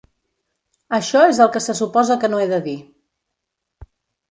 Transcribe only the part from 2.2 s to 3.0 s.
que no he de dir.